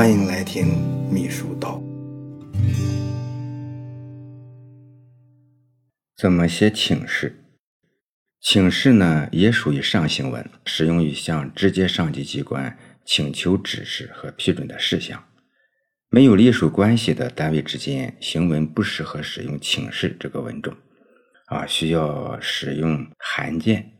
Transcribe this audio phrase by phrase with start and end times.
[0.00, 0.66] 欢迎来听
[1.12, 1.78] 秘书道。
[6.16, 7.44] 怎么写请示？
[8.40, 15.22] 请示呢，也属于上行文，适用于向直接上级机关请求指示和批准的事项。
[16.08, 20.74] 没有隶属关系的单位之间，行文不适合使用请示这个文种，
[21.48, 23.92] 啊，需要使用函件。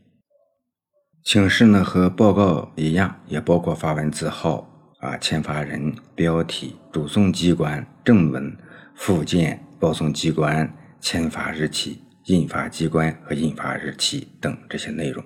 [1.23, 4.70] 请示呢和报告一样，也包括发文字号、
[5.01, 8.57] 啊签发人、标题、主送机关、正文、
[8.95, 12.03] 附件、报送机关、签发日期。
[12.26, 15.25] 印发机关和印发日期等这些内容。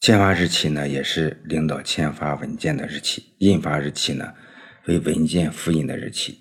[0.00, 4.32] 签发日期呢，也是领导签发文件的日期；印发日期呢，
[4.86, 6.38] 为文件复印的日期。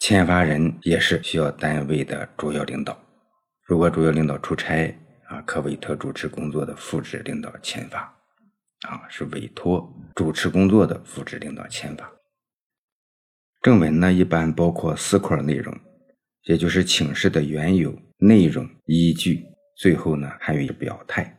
[0.00, 2.98] 签发人也是需要单位的主要领导。
[3.62, 4.94] 如果主要领导出差
[5.28, 8.14] 啊，可委托主持工作的副职领导签发。
[8.84, 12.10] 啊，是委托主持工作的副职领导签发。
[13.60, 15.74] 正文呢，一般包括四块内容，
[16.44, 17.96] 也就是请示的缘由。
[18.18, 19.44] 内容依据，
[19.76, 21.36] 最后呢还有一个表态。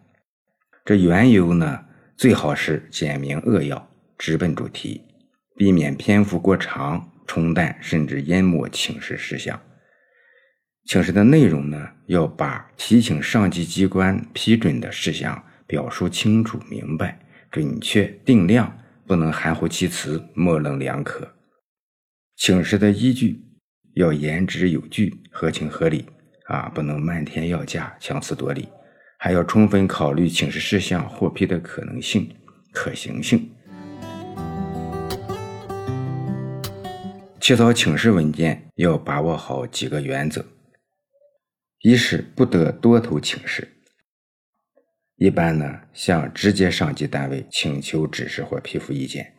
[0.84, 1.84] 这缘由呢
[2.16, 5.02] 最好是简明扼要，直奔主题，
[5.56, 9.60] 避免篇幅过长，冲淡甚至淹没请示事项。
[10.84, 21.34] 请示的内容呢要把提请上级机关批准的事项表述清楚明白、准确定量，不能含糊其辞、模棱两可。
[22.36, 23.42] 请示的依据
[23.96, 26.06] 要言之有据、合情合理。
[26.48, 28.70] 啊，不能漫天要价、强词夺理，
[29.18, 32.36] 还要充分考虑请示事项获批的可能性、
[32.72, 33.50] 可行性。
[37.40, 40.46] 起草请示文件要把握好几个原则：
[41.82, 43.75] 一是不得多头请示。
[45.18, 49.34] 一般呢，向直接上级单位请求指示或批复意见，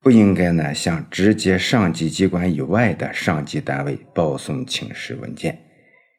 [0.00, 5.58] 不应该呢向直接上级机关以外的上级单位报送请示文件。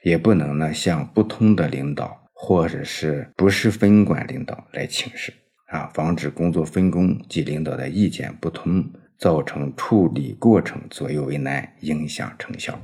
[0.03, 5.31] 也不能呢向不通的领导或者是不是分管领导来请示
[5.67, 8.83] 啊，防止工作分工及领导的意见不同，
[9.17, 12.81] 造成处理过程左右为难，影响成效。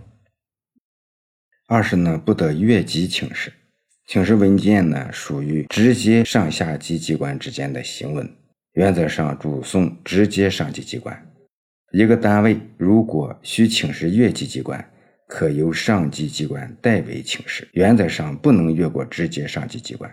[1.67, 3.51] 二是呢不得越级请示，
[4.09, 8.27] 请示文件呢属于直接上下级机关之间的行文，
[8.73, 11.31] 原则上主送直接上级机关。
[11.91, 14.83] 一个单位如果需请示越级机关。
[15.27, 20.11] 可由上级机关代为请示，原则上不能越过直接上级机关。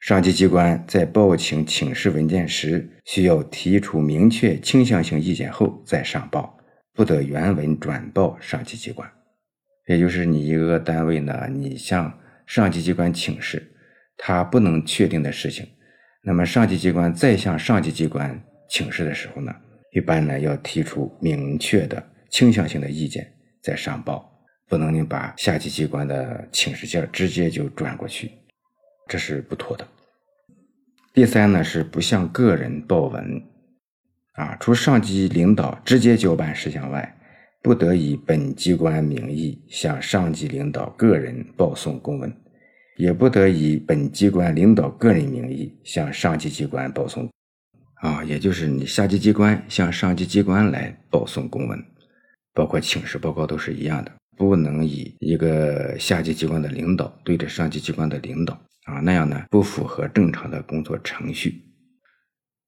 [0.00, 6.58] 上级机关在报请请示文件时，需要提出明确倾向性意见后再上报，
[6.92, 9.08] 不得原文转报上级机关。
[9.86, 12.12] 也就是你一个单位呢，你向
[12.46, 13.70] 上级机关请示，
[14.16, 15.68] 他不能确定的事情，
[16.22, 19.54] 那么上级机关再向上级机关请示的时候呢，
[19.92, 23.32] 一般呢要提出明确的倾向性的意见。
[23.62, 24.32] 再上报，
[24.68, 28.30] 不能你把下级机关的请示件直接就转过去，
[29.08, 29.86] 这是不妥的。
[31.12, 33.42] 第三呢是不向个人报文，
[34.34, 37.15] 啊，除上级领导直接交办事项外，
[37.66, 42.32] 不得以本机关名义向上级领导个人报送公文，
[42.96, 47.28] 也不得以本机关领导个人名义向上级机关报送，
[47.96, 51.84] 啊，也就是你下级机关向上级机关来报送公文。
[52.54, 58.54] 包括请示报告都是一样的，不能以一个下级机关的领导对着上级机关的领导
[58.84, 61.64] 啊，那样呢不符合正常的工作程序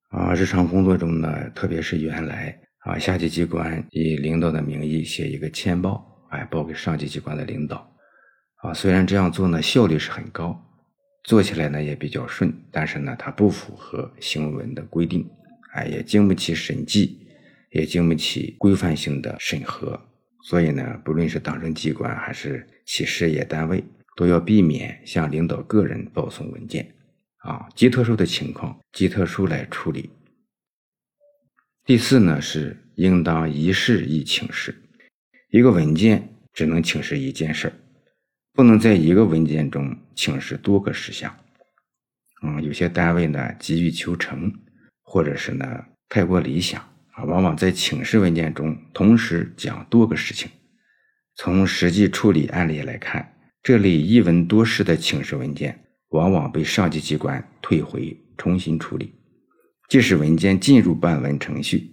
[0.09, 0.35] 啊。
[0.35, 7.95] 日常工作中呢，特别是原来啊，下级机关以领导的名义写一个签报，哎，报给上级机关的领导
[8.63, 8.73] 啊。
[8.73, 10.59] 虽然这样做呢效率是很高，
[11.25, 15.29] 做起来呢也比较顺，但是呢它不符合行文的规定，
[15.75, 17.25] 哎，也经不起审计。
[17.71, 20.01] 也经不起规范性的审核，
[20.43, 23.85] 所以呢，不论是党政机关还是企事业单位，
[24.17, 26.91] 都要避免向领导个人报送文件。
[27.41, 30.09] 啊，极特殊的情况，极特殊来处理。
[31.89, 34.75] 第四呢，是应当一事一请示，
[35.49, 37.73] 一个文件只能请示一件事儿，
[38.53, 41.35] 不能在一个文件中请示多个事项。
[42.43, 44.53] 嗯，有些单位呢急于求成，
[45.03, 46.79] 或者是呢太过理想
[47.13, 47.25] 啊。
[47.25, 50.51] 往往在请示文件中同时讲多个事情。
[51.37, 59.15] 从实际处理案例来看，这类一文多事的请示文件往往被上级机关退回重新处理。
[59.89, 61.91] 即使文件进入办文程序，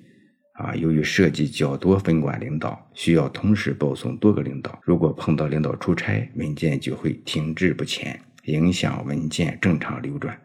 [0.56, 10.38] 啊，由于涉及较多分管领导，需要同时报送多个领导，如果碰到领导出差，文件就会停滞不前，影响文件正常流转，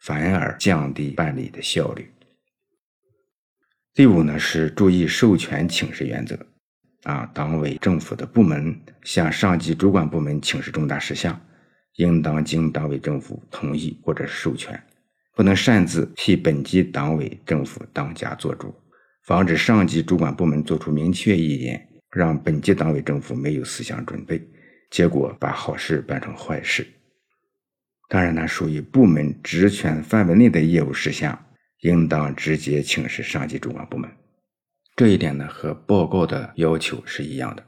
[0.00, 2.08] 反而降低办理的效率。
[3.94, 6.38] 第五呢是注意授权请示原则，
[7.02, 11.40] 啊，党委政府的部门向上级主管部门请示重大事项，
[11.96, 14.82] 应当经党委政府同意或者授权，
[15.34, 18.74] 不能擅自替本级党委政府当家作主，
[19.24, 24.42] 防止上级主管部门作出明确意见，让本级党委政府没有思想准备，
[24.90, 26.86] 结果把好事办成坏事。
[28.08, 31.46] 当然呢，属于部门职权范围内的业务事项。
[31.82, 34.08] 应当直接请示上级主管部门，
[34.94, 37.66] 这一点呢和报告的要求是一样的。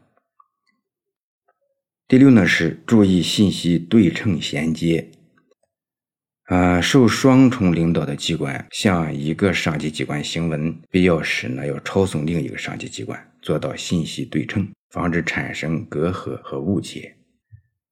[2.06, 5.10] 第六呢是注意信息对称衔接，
[6.44, 17.16] 啊，受双重领导的机关向一个上级机关行文，必要时呢要抄送另一个上级机关，做到信息对称，防止产生隔阂和误解。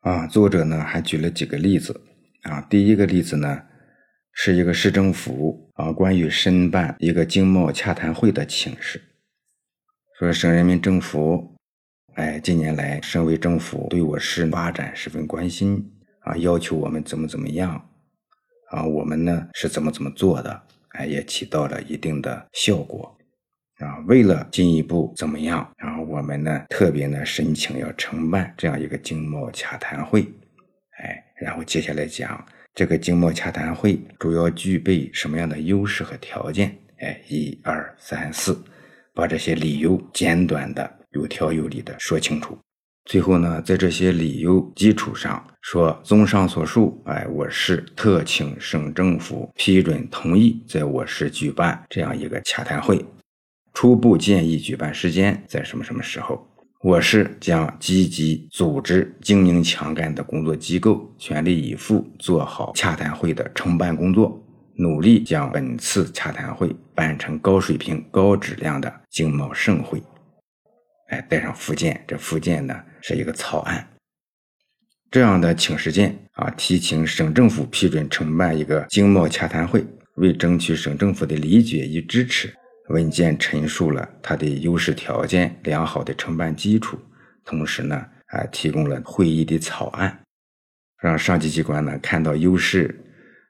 [0.01, 2.01] 啊，作者呢还举了几个例子，
[2.43, 3.63] 啊，第一个例子呢。
[4.35, 8.99] 是一个市政府啊，关于申办一个经贸洽谈会的请示，
[10.19, 11.55] 说省人民政府，
[12.15, 15.85] 哎，近年来省委政府对我市发展十分关心
[16.21, 17.91] 啊，要求我们怎么怎么样
[18.73, 23.17] 啊，我们呢是怎么怎么做的，哎，也起到了一定的效果
[23.79, 23.99] 啊。
[24.09, 30.23] 为了进一步怎么样，然后我们呢特别呢申请要承办这样一个经贸洽谈会，
[30.99, 32.45] 哎，然后接下来讲。
[32.75, 36.75] 这个经贸洽谈会主要具备什么样的优势和条件？
[37.01, 38.59] 哎，一二三四，
[39.13, 42.57] 把这些理由简短的、有条有理的说清楚。
[43.05, 53.05] 最后呢，在这些理由基础上说，综上所述，哎，我市特请省政府批准同意在我市举办这样一个洽谈会，
[53.75, 56.47] 初步建议举办时间在什么什么时候。
[56.81, 64.41] 我市将积极组织精明强干的工作机构，全力以赴做好洽谈会的承办工作，
[64.77, 70.03] 努力将本次洽谈会办成高水平、高质量的经贸盛会。
[71.13, 73.87] 哎，带上附件，这附件呢是一个草案。
[75.11, 79.85] 这样的请示件啊，提请省政府批准承办一个经贸洽谈会，
[80.17, 82.51] 为争取省政府的理解与支持。
[82.89, 86.99] 文件陈述了它的优势条件、良好的承办基础，
[87.45, 90.19] 同时呢，啊，提供了会议的草案，
[91.03, 92.99] 让上级机关呢看到优势，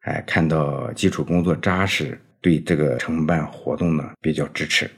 [0.03, 4.91] 哎，看到基础工作扎实，对这个承办活动呢比较支持。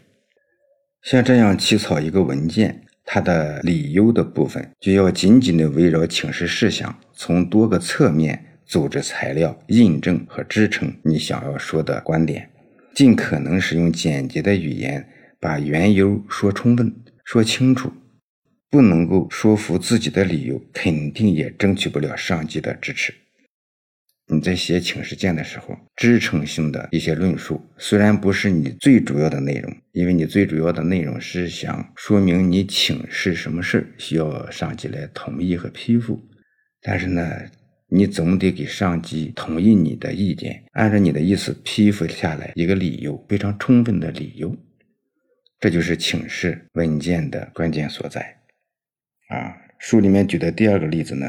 [1.05, 12.49] 像这样起草一个文件，它的理由的部分就要紧紧的围绕请示事项，从多个侧面组织材料印证和支撑你想要说的观点。
[12.95, 15.06] 尽可能使用简洁的语言，
[15.39, 17.93] 把缘由说充分、说清楚。
[18.71, 23.12] 不能够说服自己的理由，肯定也争取不了上级的支持。
[24.26, 36.21] 你在写请示件的时候，支撑性的一些论述，虽然不是你最主要的内容，因为你最主要的内容是想说明你请示什么事需要上级来同意和批复，
[36.81, 37.23] 但是呢。
[37.87, 44.56] 你总得给上级同意你的意见，按照你的意思批复下来一个理由，非常充分的理由，
[45.61, 48.38] 这就是请示文件的关键所在。
[49.29, 51.26] 啊，书里面举的第二个例子呢，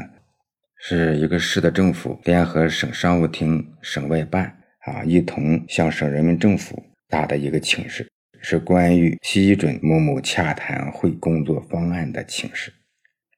[0.88, 6.80] 是一个市的政府联合省商务厅、省外办啊，一同向省人民政府
[7.10, 8.08] 打的一个请示，
[8.40, 12.72] 是关于批准某某洽谈会工作方案的请示，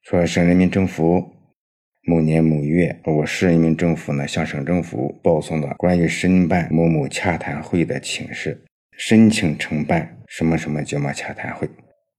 [0.02, 1.32] 说省人民政府。
[2.02, 8.62] 某年某月，我市人民政府呢向省政府报送了关于申办某某洽谈会的请示，
[8.98, 11.66] 申请承办什么什么经贸洽谈会。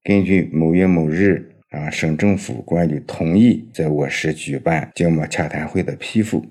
[0.03, 6.45] 根据某月某日啊，省政府关于同意在我市举办经贸洽谈会的批复，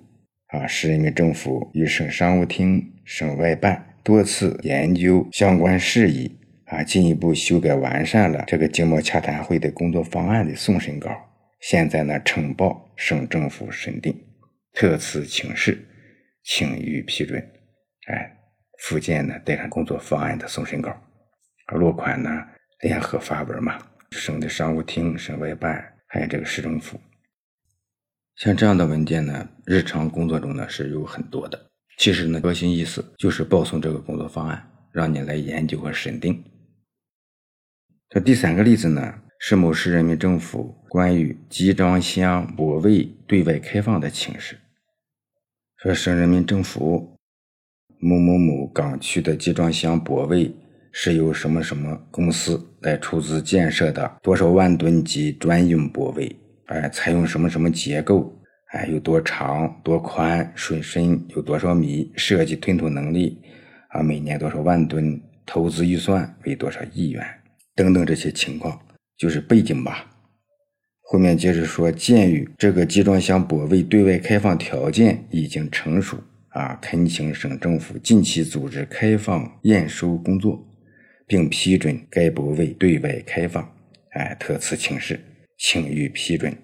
[0.47, 11.11] 啊，市人民政府与省商务厅、省外办多次研究相关事宜，啊，进一步修改完善了这个经贸洽谈会的工作方案的送审稿。
[11.61, 14.17] 现在呢，呈报省政府审定，
[14.73, 15.85] 特此请示，
[16.45, 17.45] 请予批准。
[18.07, 18.37] 哎，
[18.79, 20.97] 附件呢带上工作方案的送审稿，
[21.75, 22.31] 落款呢
[22.83, 23.77] 联合发文嘛，
[24.11, 27.01] 省的商务厅、省外办还有这个市政府。
[28.37, 31.71] 像这样的文件呢，日常工作中呢是有很多的。
[31.97, 36.45] 其实呢，核心意思就是报送这个工作方案，让你来研究和审定。
[38.09, 39.23] 这第三个例子呢？
[39.41, 44.59] 是某市人民政府关于集装箱泊位对外开放的请示，
[45.77, 47.17] 说省人民政府
[48.01, 50.53] 某某某港区的集装箱泊位
[50.93, 56.35] 是由什么什么公司来出资建设的，多少万吨级专用泊位，
[56.67, 58.33] 哎，采用什么什么结构，
[58.73, 63.39] 哎，有多长、多宽、水深有多少米，设计吞吐能力
[63.91, 67.25] 啊，每年多少万吨，投资预算为多少亿元
[67.75, 68.81] 等等这些情况，
[69.17, 70.07] 就是背景吧。
[71.11, 76.19] 后面接着说，鉴于这个集装箱泊位对外开放条件已经成熟，
[76.51, 80.63] 啊，恳请省政府近期组织开放验收工作，
[81.29, 83.73] 并批准该泊位对外开放。
[84.11, 85.21] 哎，特此请示，
[85.59, 86.57] 请予批准。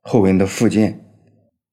[0.00, 0.98] 后文的附件，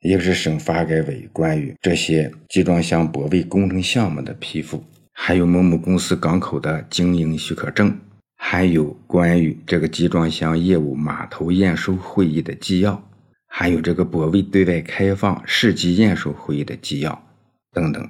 [0.01, 4.83] 一个是省发改委关于这些集装箱泊位工程项目的批复，
[5.13, 7.97] 还有某某公司港口的经营许可证。
[8.35, 13.01] 还有关于这个集装箱业务码头验收会议的纪要，
[13.47, 17.23] 还有这个泊位对外开放市级验收会议的纪要
[17.71, 18.09] 等等，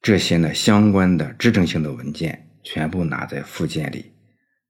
[0.00, 4.12] 这些呢相关的支撑性的文件全部拿在附件里，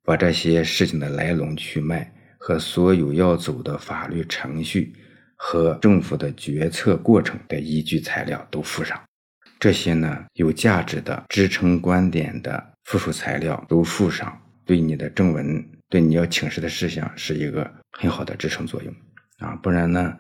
[0.05, 4.95] 把这些事情的来龙去脉和所有要走的法律程序
[5.37, 9.01] 和政府的决策过程的依据材料都附上，
[9.61, 14.39] 这些呢有价值的支撑观点的附属材料都附上。
[14.65, 18.95] 对你的正文，对你要请示的事项是一个很好的支撑作用
[19.39, 20.17] 啊，不然呢，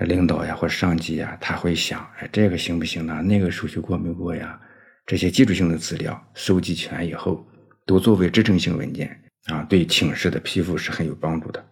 [0.00, 3.20] 领导呀或上级呀，他会想，哎，这个行不行呢？
[3.20, 4.58] 那个手续过没过呀？
[5.08, 7.42] 这些基础性的资料收集全以后，
[7.86, 11.64] 都作为支撑性文件啊，对请示的批复是很有帮助的。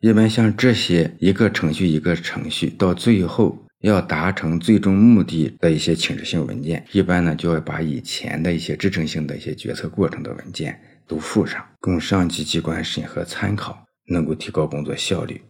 [0.00, 10.80] 一般像这些一个程序一个程序，到最后要达成最终目的的一些请示性文件，一般呢就要把以前的一些支撑性的一些决策过程的文件。
[11.06, 15.42] 都附上，供上级机关审核参考，能够提高工作效率。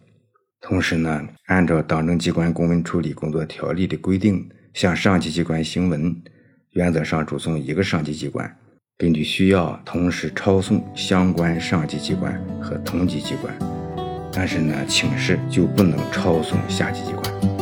[0.59, 6.13] 同时呢，按照党政机关公文处理工作条例的规定，向上级机关行文，
[6.73, 8.51] 原则上主送一个上级机关，
[8.97, 13.53] 根据需要同时抄送相关上级机关和同级机关。
[14.33, 17.52] 但是呢，请示就不能抄送下级机关。